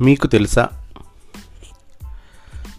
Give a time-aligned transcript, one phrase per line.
[0.00, 0.68] మీకు తెలుసా?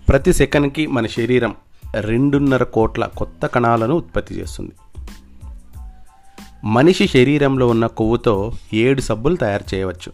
[0.09, 1.55] ప్రతి సెకండ్కి మన శరీరం
[1.99, 4.71] రెండున్నర కోట్ల కొత్త కణాలను ఉత్పత్తి చేస్తుంది.
[6.63, 10.13] మనిషి శరీరంలో ఉన్న కొవ్వుతో ఏడు సబ్బులు తయారు చేయవచ్చు.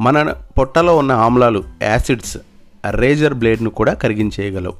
[0.00, 2.36] మన పొట్టలో ఉన్న ఆమ్లాలు యాసిడ్స్
[2.90, 4.74] రేజర్ బ్లేడ్ను కూడా కరిగించేయగలవు.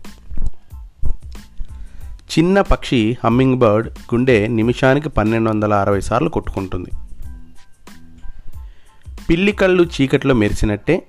[2.39, 6.91] చిన్న పక్షి హమ్మింగ్ బర్డ్ గుండె నిమిషానికి పన్నెండు వందల అరవై సార్లు కొట్టుకుంటుంది.
[9.31, 11.07] పిల్లి కళ్ళు చీకట్లో మెరిసినట్టే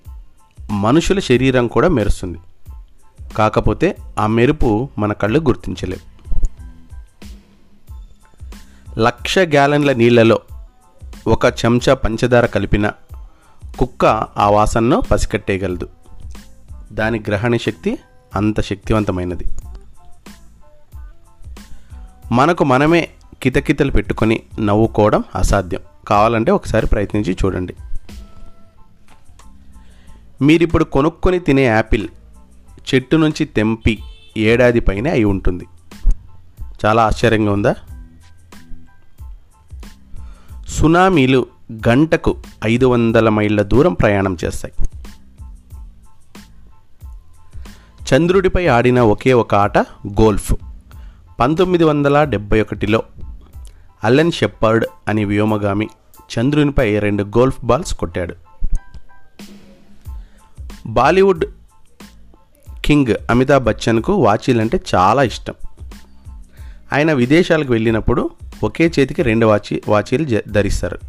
[0.71, 2.37] మనుషుల శరీరం కూడా మెరుస్తుంది.
[3.37, 6.11] కాకపోతే ఆ మెరుపు మన కళ్ళు గుర్తించలేవు.
[8.99, 10.39] లక్ష గ్యాలన్ల నీళ్ళలో
[11.27, 12.91] ఒక చెంచా పంచదార కలిపిన
[13.79, 14.05] కుక్క
[14.37, 15.89] ఆ వాసనను పసికట్టేయగలదు.
[16.91, 17.99] దాని గ్రహణ శక్తి
[18.35, 19.45] అంత శక్తివంతమైనది.
[22.31, 23.09] మనకు మనమే
[23.41, 25.81] కితకితలు పెట్టుకొని నవ్వుకోవడం అసాధ్యం.
[26.07, 27.75] కావాలంటే ఒకసారి ప్రయత్నించి చూడండి.
[30.41, 32.07] మీరిప్పుడు కొనుక్కొని తినే యాపిల్
[32.93, 33.99] చెట్టు నుంచి తెంపి
[34.37, 35.67] ఏడాది పైనే అయి ఉంటుంది.
[36.85, 37.75] చాలా ఆశ్చర్యంగా ఉందా?
[40.67, 44.73] సునామీలు గంటకు ఐదు వందల మైళ్ళ దూరం ప్రయాణం చేస్తాయి.
[48.13, 50.53] చంద్రుడిపై ఆడిన ఒకే ఒక ఆట గోల్ఫ్.
[51.39, 53.03] పంతొమ్మిది వందల డెబ్బై ఒకటిలో
[54.03, 55.87] అలెన్ షెప్పర్డ్ అనే వ్యోమగామి
[56.39, 58.35] చంద్రునిపై రెండు గోల్ఫ్ బాల్స్ కొట్టాడు.
[60.85, 61.45] బాలీవుడ్
[62.85, 65.53] కింగ్ అమితాబ్ బచ్చన్కు వాచీలంటే చాలా ఇష్టం.
[66.93, 68.29] ఆయన విదేశాలకు వెళ్ళినప్పుడు
[68.63, 70.99] ఒకే చేతికి రెండు వాచీ వాచీలు ధరిస్తారు.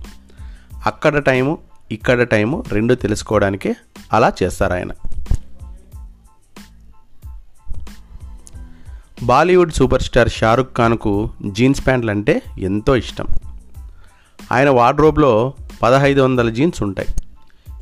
[0.86, 1.58] అక్కడ టైము
[1.90, 3.74] ఇక్కడ టైము రెండు తెలుసుకోవడానికే
[4.12, 4.88] అలా చేస్తారు ఆయన.
[9.22, 13.26] బాలీవుడ్ సూపర్ స్టార్ షారుఖ్ ఖాన్కు జీన్స్ ప్యాంట్లు అంటే ఎంతో ఇష్టం.
[14.52, 17.08] ఆయన వార్డ్రోబ్లో పదహైదు వందల జీన్స్ ఉంటాయి.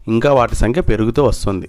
[0.09, 1.69] ఇంకా వాటి సంఖ్య పెరుగుతూ వస్తుంది.